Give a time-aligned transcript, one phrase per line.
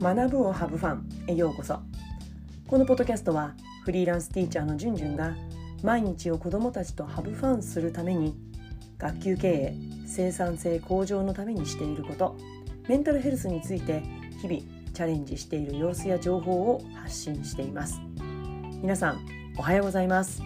[0.00, 1.80] 学ぶをハブファンへようこそ。
[2.66, 3.54] このポッドキャストは
[3.84, 5.34] フリーランスティーチャーのじゅんじゅんが
[5.82, 8.34] 毎日を子どもたちとハブファンするために
[8.98, 9.74] 学級経営
[10.06, 12.36] 生産性向上のためにしていること
[12.88, 14.02] メンタルヘルスについて
[14.42, 14.60] 日々
[14.92, 18.00] チャレンジしている様子や情報を発信しています。
[18.82, 19.26] 皆さん
[19.56, 20.42] おはようございます。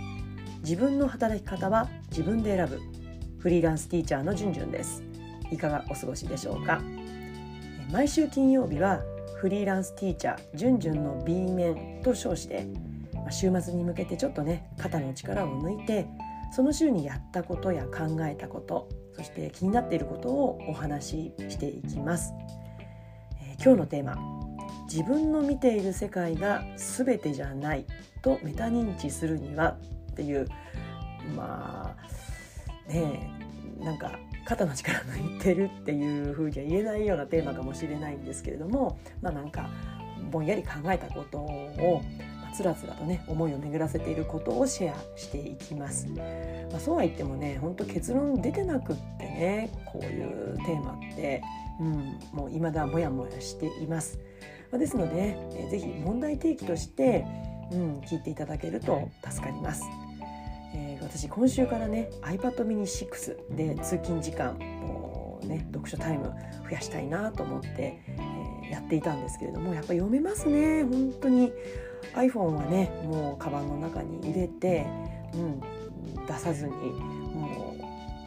[0.63, 2.79] 自分の働き方は自分で選ぶ。
[3.39, 5.03] フリーランスティーチャーのじゅんじゅんです。
[5.51, 6.81] いかがお過ごしでしょうか？
[7.91, 9.01] 毎週金曜日は
[9.41, 12.67] フリーランスティーチャーじゅんじゅんの B 面と称して
[13.31, 16.07] 週末に向けてちょっとね肩の力を抜いて
[16.53, 22.35] その週にやったことや考えたことそして気になっていることをお話ししていきます、
[23.41, 24.19] えー、今日のテーマ
[24.93, 27.87] 自分の見ている世界が全てじゃない
[28.21, 29.79] とメタ認知するには
[30.11, 30.47] っていう
[31.35, 33.31] まあね
[33.81, 39.71] えなんか肩の力抜いてるっていうふうには言えないようなテーマかもしれないんですけれどもまあなんか
[40.31, 42.03] ぼんやり考えたことを
[42.53, 51.43] つらつらとね思いを巡らせていることをシェアしていきます、まあ、そうは言ってもね本当結論出てなくってねこういうテーマって、
[51.81, 54.19] うん、もう未だモヤモヤしています、
[54.71, 55.37] まあ、ですので、ね、
[55.69, 57.25] え、ぜひ問題提起として、
[57.73, 59.85] うん、聞いていただけると助かります、
[61.11, 70.85] 私今週からね iPad mini 6で通勤時間をね読書タイム増やしたいなと思って、えー、やっていたんですけれどもやっぱ読めますね。
[70.85, 71.53] 本当に。
[72.15, 74.87] iPhone はねもうカバンの中に入れて、
[75.35, 75.61] うん、
[76.27, 77.77] 出さずにも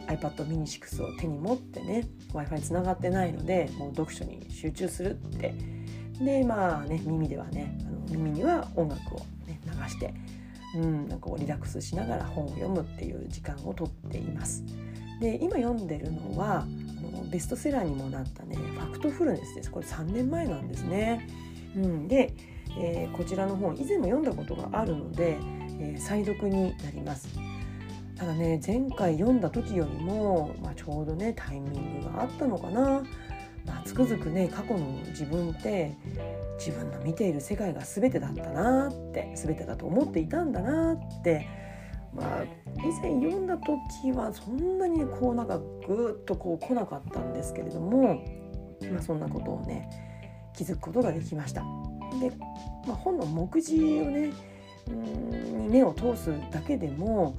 [0.06, 5.54] う iPad mini 6を手に持ってね w i f i つながってないのでもう読書に集中するって。
[6.20, 10.14] でまあね耳ではねあの耳には音楽を、ね、流して
[10.74, 14.64] うん、なんかこうリラックスしながら本を読むっていう時間をとっています。
[15.20, 21.26] で今読んでるのはあのベストセラーにもなったね「ファクトフルネス」ですこれ3年前なんですね。
[21.76, 22.34] うん、で、
[22.78, 25.38] えー、こちらの本以前も読んだことがあるので、
[25.78, 27.28] えー、再読になります。
[28.16, 33.02] ただね前回読んだ時よりも、まあ、ちょうどねタイミングがあったのかな
[33.66, 35.94] まあ、つくづくね過去の自分って
[36.58, 41.46] 自分の見ている世界が全てだったなって全てだと思っていたんだなって
[42.12, 42.44] まあ
[42.78, 48.24] 以前読んだ時はそんなにこうなんかぐっとこう来なかったんですけれども、
[48.92, 49.88] まあ、そんなことをね
[50.56, 51.62] 気づくことができました。
[52.20, 52.30] で、
[52.86, 54.32] まあ、本の目次をね
[54.86, 57.38] に目を通すだけでも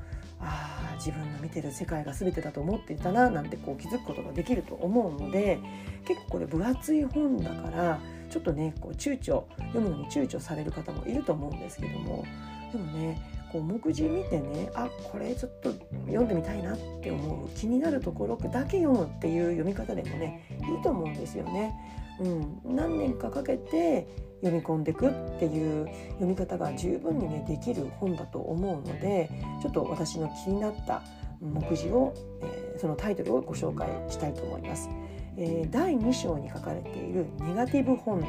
[1.05, 5.59] 自分の見てる世界が全てだと思っていたななんてこう気づくことができると思うので
[6.03, 7.99] 結構これ分厚い本だから
[8.31, 12.25] ちょっとねこう躊躇読むのに躊躇される方もいると思うんですけども
[12.71, 13.21] でもね
[13.51, 15.71] こう目次見てねあこれちょっと
[16.07, 21.73] 読んでみたいなって思う気になるところだけ読むっていう読み方でもねいいと思うんですよね。
[22.19, 24.07] うん、何年かかけて
[24.49, 29.29] 読み込んでいくっていう読み方が十分にねできる本だと思うので
[29.61, 31.01] ちょっと私の気になった
[31.41, 34.89] 目次を、えー、そのタイトルをご紹介したいと思います。
[35.37, 38.27] えー、第2章に書かれているネガティブ本能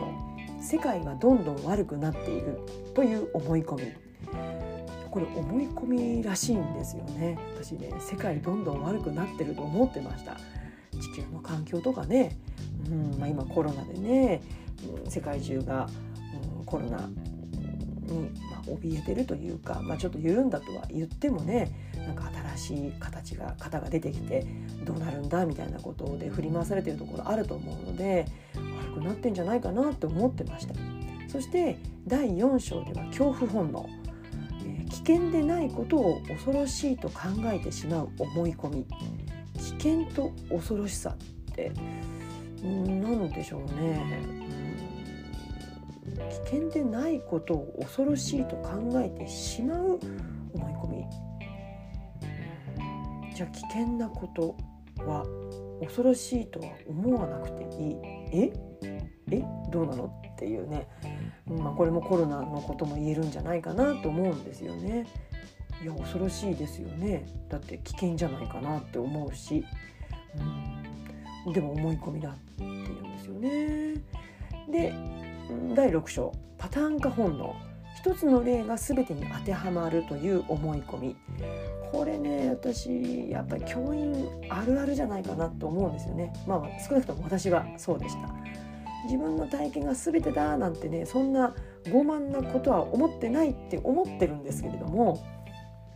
[0.60, 2.59] 世界はどんどん悪くなっている
[2.94, 3.93] という思い込み。
[5.10, 7.38] これ思い込みらしいんですよね。
[7.55, 10.37] 私ね世界どんどん悪くなってると思ってました。
[11.00, 12.37] 地球の環境とかね、
[12.91, 14.43] うんまあ、今コロナでね、
[15.05, 15.88] うん、世界中が
[16.66, 17.09] コロナ
[18.12, 24.47] に、まあ、怯えてるというか、まあ、ちょっと緩んだとは言ってもねなんか新しい形が型が出てきて
[24.84, 30.75] どうなるんだみたいなことで振り回されてるところあると思うので悪くなってんじゃないかなって思ってました。
[31.28, 33.88] そして第4章では恐怖本能、
[34.65, 38.87] えー、危険でないことを恐ろしいと考えてしまう思い込み。
[39.56, 41.72] 危険と恐ろしさって
[42.62, 44.47] 何でしょうね。
[46.16, 49.99] 危険でないことを恐ろしいと考えてしまう
[50.54, 51.04] 思い込み。
[53.34, 54.56] じゃあ危険なこと
[55.05, 55.26] は
[55.81, 57.96] 恐ろしいとは思わなくていい。
[58.32, 58.52] え？
[59.31, 59.44] え？
[59.70, 60.06] どうなの？
[60.06, 60.87] っていうね、
[61.46, 65.06] まあ、これもコロナのことも言えるんじゃないかなと思うんですよね。
[65.82, 67.26] いや恐ろしいですよね。
[67.50, 69.64] だって危険じゃないかなって思うし、
[71.46, 73.94] うん、でも思い込みだっていうんですよね。
[74.70, 74.94] で
[75.75, 77.54] 第6章パターン化本能。
[77.96, 81.16] 一つの例が全てに当てはまるという思い込み。
[81.90, 86.32] これね私やっぱり教員あるあるじゃないかなと思うんですよね。
[86.46, 88.28] まあ少なくとも私はそうでした。
[89.06, 91.54] 自分の体験が全てだなんてねそんな
[91.84, 95.25] 傲慢なことは思ってないって思ってるんですけれども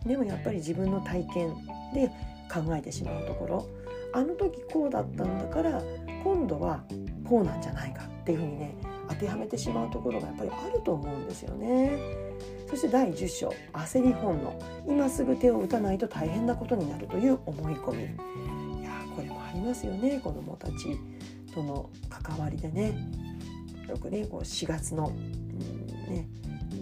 [0.06, 1.55] でもやっぱり自分の体験
[1.93, 2.08] で
[2.52, 3.69] 考えてしまうところ
[4.12, 5.82] あの時こうだったんだから
[6.25, 6.85] 今度は
[7.29, 8.75] こうなんじゃないかっていうふうにね
[9.11, 11.99] 当てはめてしまうところがやっぱりあると思うんですよね。
[12.71, 20.97] そして第10章焦り本能今すぐ手を打たないと大変なことになるという思い込みいやこれもありますよね子どもたち
[21.53, 22.95] との関わりでね
[23.89, 26.29] よくねこう4月の、うんね、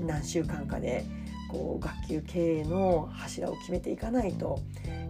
[0.06, 1.06] 何週間かで
[1.50, 4.60] こう学級経営の柱を決めていかないと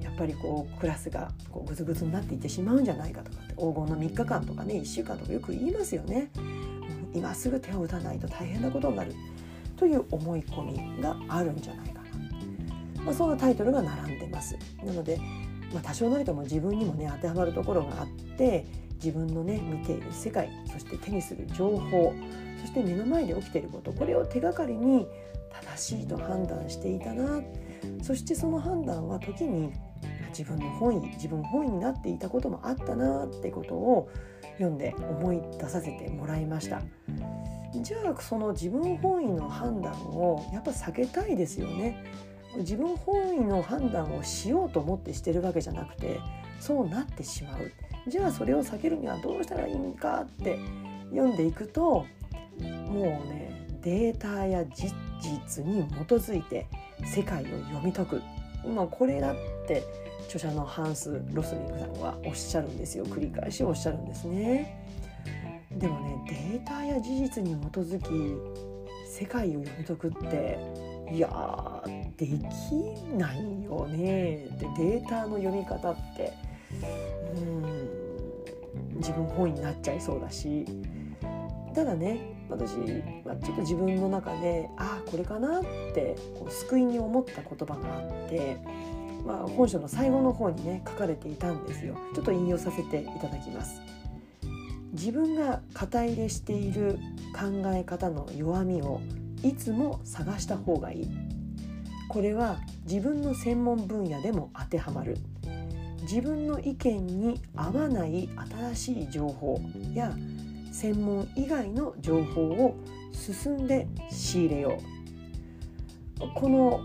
[0.00, 6.30] やっぱりこうクラスがこうグズグズになっていってしまうんじゃないかとかって黄金の3日間とかね1週間とかよく言いますよね。
[7.18, 9.14] 今すぐ手を打たないと大変なことになる。
[9.76, 10.62] という思い込
[10.96, 12.00] みがあるんじゃないか
[12.96, 14.56] な、まあ、そんなタイトルが並んでます。
[14.84, 15.18] なので、
[15.72, 22.12] まあ、多少なりとも自分にもね当てはまるところがあって自分のね見ている世界そして手にする情報
[22.60, 25.06] そして目の前で起きていることこれを手がかりに
[25.76, 27.40] 正しいと判断していたな。
[28.02, 29.72] そしてその判断は時に
[30.38, 34.08] 自分の本意自分本意になっていたこともあったなってことを
[34.52, 36.80] 読んで思い出させてもらいました。
[37.74, 42.04] じゃあその自分本位の判断をやっぱ避けたいですよね。
[42.58, 46.20] 自分本位の判断をしようと思ってしてるわけじゃなくて
[46.60, 47.72] そうなってしまう。
[48.08, 50.58] じゃあそれを避けるにはどうしたらいいんかって
[51.10, 52.06] 読んでいくと
[52.60, 56.66] もうねデータや事実に基づいて
[57.04, 58.22] 世界を読み解く、
[58.66, 59.82] まあ、これだって
[60.26, 63.06] 著者のハンス・ロスミングさんはおっしゃるんですよ。
[63.06, 64.84] 繰り返しおっしゃるんですね。
[65.70, 68.08] でもねデータや事実に基づき
[69.06, 70.58] 世界を読み解くって
[71.12, 71.82] いや
[72.16, 72.32] でき
[73.16, 74.48] ないよね。
[74.58, 76.32] でデータの読み方って
[77.36, 80.64] うん自分本位になっちゃいそうだし。
[81.74, 82.72] ただね私
[83.24, 85.62] はちょっと自分の中でああこれかなっ
[85.94, 88.58] てこう救いに思った言葉があって、
[89.26, 91.96] まあ、本書の最後の方にね書かれていたんですよ。
[92.14, 93.80] ちょっと引用させていただきます。
[94.92, 96.98] 自分が肩入れしている
[97.34, 99.00] 考え方の弱みを
[99.42, 101.10] いつも探した方がいい。
[102.08, 105.18] これは自分の専門分野でも当てはまる。
[106.02, 108.30] 自分の意見に合わない
[108.72, 109.60] 新しい情報
[109.92, 110.10] や
[110.72, 112.76] 専門以外の情報を
[113.12, 114.78] 進んで仕入れよ
[116.20, 116.80] うこの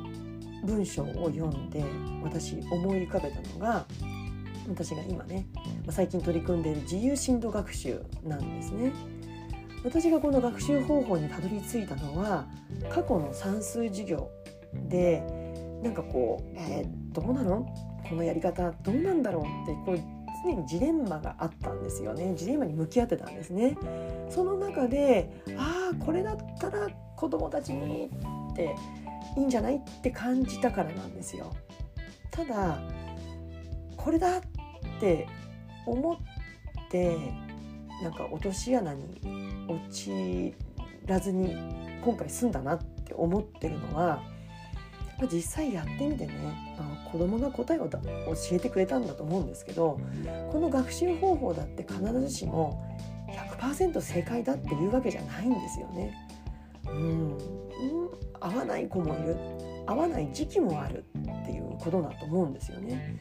[0.63, 1.83] 文章を読んで
[2.23, 3.85] 私思い浮かべたのが
[4.69, 5.45] 私が今ね
[5.89, 8.91] 最近取り組んでいる自由深度学習なんですね。
[9.83, 12.47] 私がこの学習方法にたどり着いたのは
[12.89, 14.29] 過去の算数授業
[14.87, 15.21] で
[15.83, 17.65] なんかこう、えー、どうなの？
[18.07, 22.33] このやり方どうなんだろうってこう常にジレンマがあったんですよね。
[22.35, 23.77] ジレンマに向き合ってたんですね。
[24.29, 28.09] その中でああこれだったら子供たちに
[28.51, 28.75] って
[29.37, 31.53] いいんじゃないって感じたからなんですよ。
[32.31, 32.79] ただ
[33.97, 34.41] これだっ
[34.99, 35.27] て
[35.85, 36.17] 思っ
[36.89, 37.15] て
[38.01, 39.21] なんか落とし穴に
[39.67, 40.53] 陥
[41.05, 41.55] らずに
[42.03, 44.23] 今回済んだなって思ってるのは
[45.31, 46.33] 実際やってみてね、
[46.77, 47.99] まあ、子供が答えを教
[48.51, 49.99] えてくれたんだと思うんですけど
[50.51, 52.97] この学習方法だって必ずしも
[53.59, 56.13] 100%正解だっていうわけじゃないんですよね。
[56.85, 57.37] うん、
[58.39, 59.37] 合わない子もいる
[59.85, 63.19] 合わない時期もあるっていうことだと思うんですよね。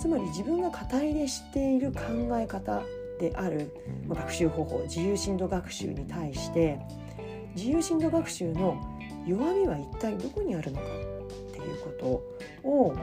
[0.00, 2.00] つまり自分が肩入れしている考
[2.38, 2.82] え方
[3.20, 3.72] である
[4.08, 6.80] 学習方法自由深度学習に対して
[7.54, 8.80] 自由深度学習の
[9.26, 10.84] 弱みは一体どこにあるのか
[11.82, 12.22] こ
[12.62, 12.94] とを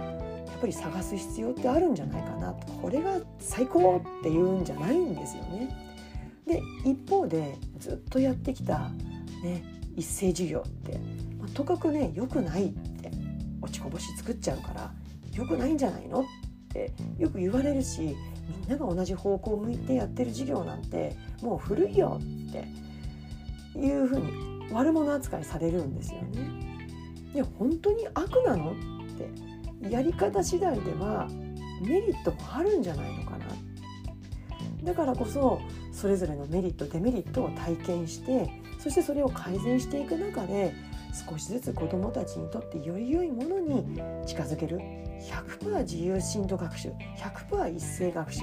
[0.47, 5.89] やっぱり探す必要ってあるんじゃないかなこれが最高っていうんじゃないんですよね。
[6.45, 8.89] で一方でずっとやってきた、
[9.43, 9.63] ね、
[9.95, 10.97] 一斉授業って、
[11.37, 13.11] まあ、とかくね良くないって
[13.61, 14.91] 落ちこぼし作っちゃうから
[15.33, 16.23] 良くないんじゃないのっ
[16.69, 22.67] てよく言われるしみんなが同じ方向を向いてやってる授業なんてもう古いよって
[23.77, 26.68] いうふうに悪者扱いされるんですよね。
[27.33, 28.71] いや本当に悪なの？
[28.71, 28.75] っ
[29.81, 31.27] てやり方次第では
[31.81, 33.45] メリットもあるんじゃないのかな。
[34.83, 35.59] だからこそ
[35.91, 40.73] それぞれのメリットデメリットを体験してそしてそれを改善していく中で
[41.27, 43.83] 少しずつ子どもたちにとってより良いものに
[44.25, 44.79] 近づける。
[45.59, 46.89] 100%自由深度学習。
[47.17, 48.41] 100%一斉学習。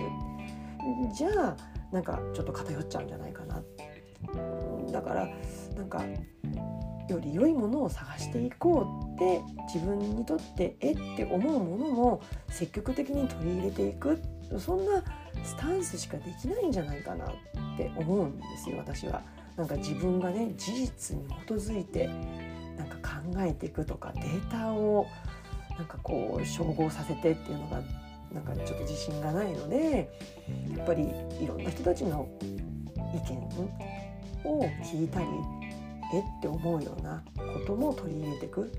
[1.15, 1.57] じゃあ
[1.91, 3.63] なんかちょっと偏っちゃうんじゃないかな。
[4.93, 5.29] だから
[5.75, 6.03] なんか
[7.09, 14.21] より良いものを探していこうって自分にとってえって思うものも積極的に取り入れていく
[14.59, 15.03] そんな
[15.45, 17.31] スタンスしかできないんじゃないかなっ
[17.77, 19.23] て思うんですよ私は。
[19.57, 22.09] なんか自分がね事実に基づいて
[22.77, 25.07] なんか考えていくとかデータを
[25.79, 27.81] なんかこう照合させてっていうのが
[28.33, 30.11] なんかちょっと自信がないので
[30.77, 31.05] やっぱり
[31.41, 32.29] いろんな人たちの
[33.15, 35.27] 意見を聞いたり
[36.15, 38.73] えって思うようなことも取り入れていく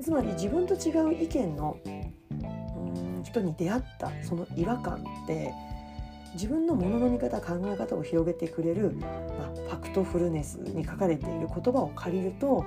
[0.00, 5.52] つまり自分と違う意見のうん人に出会ったその違和感って
[6.34, 9.06] 自分のものの見方考え方を広げてくれる、ま
[9.46, 12.64] あ、ファクトフルネスに書かれている言葉を借りると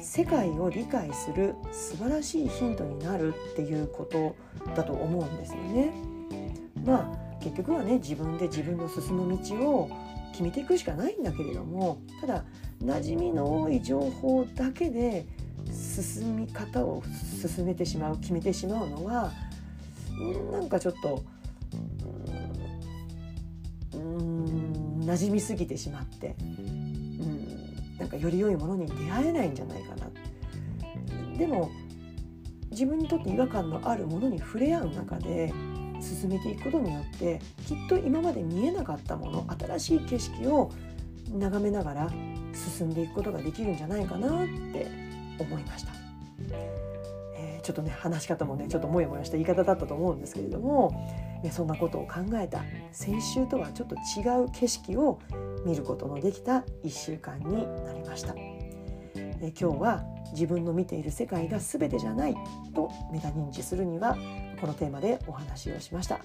[0.00, 4.34] 世界を理解する素晴らしいヒントになるっていうこと
[4.74, 5.92] だと思うんですよね。
[6.84, 9.90] まあ結局はね自分で自分の進む道を
[10.32, 12.44] 決めていくしかないんだけれどもただ
[12.82, 15.26] 馴染みの多い情報だけで
[15.72, 17.02] 進み方を
[17.40, 19.32] 進めてしまう決めてしまうのは
[20.52, 21.24] なんかちょっと
[23.94, 30.10] うん馴染みすぎてしまってうんなんかより良いものに出会えないんじゃないかな。
[31.38, 31.70] でも
[32.70, 35.52] 自分にとって違和感のあるものに触れ合う中で
[36.00, 40.70] 進めていくことによってきっと今まで見えなかったもの新しい景色を
[41.32, 42.10] 眺めながら
[42.76, 44.86] 進んでいくことができるんじゃないかなって
[45.38, 45.92] 思いました。
[47.36, 50.92] えー、ちょっとね話し方もねちょっとモヤモヤした言い方だったと思うんですけれども、
[51.50, 52.62] そんなことを考えた
[52.92, 55.18] 先週とはちょっと違う景色を
[55.66, 58.34] 見ることのできた1週間になりました。
[58.36, 62.34] え、今日は自分の見ている世界が全てじゃない
[62.74, 64.16] とメタ認知するには
[64.60, 66.20] このテーマでお話をしました、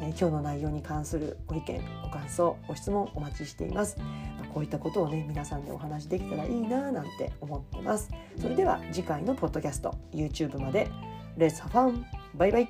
[0.00, 3.96] え、今日の内容に関するご意見ご感想ご質問お待ちしています、
[4.52, 8.10] こういったことをね皆さんでお話できたらいいななんて思ってます。
[8.38, 10.88] それでは次回のポッドキャスト YouTube まで。
[11.36, 12.04] レッサファン
[12.34, 12.68] バイバイ